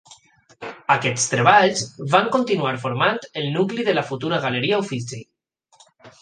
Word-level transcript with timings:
Aquests 0.93 1.25
treballs 1.33 1.83
van 2.13 2.31
continuar 2.37 2.71
formant 2.87 3.21
el 3.43 3.51
nucli 3.59 3.87
de 3.91 3.95
la 3.99 4.05
futura 4.09 4.41
Galeria 4.47 4.81
Uffizi. 4.87 5.23